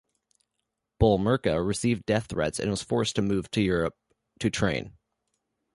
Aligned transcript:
Boulmerka 0.99 1.63
received 1.63 2.07
death 2.07 2.25
threats 2.25 2.57
and 2.57 2.71
was 2.71 2.81
forced 2.81 3.15
to 3.17 3.21
move 3.21 3.51
to 3.51 3.61
Europe 3.61 3.93
to 4.39 4.49
train. 4.49 4.97